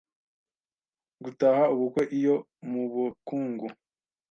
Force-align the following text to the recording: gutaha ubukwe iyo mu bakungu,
gutaha 1.23 1.63
ubukwe 1.73 2.03
iyo 2.17 2.35
mu 2.69 2.81
bakungu, 2.93 3.67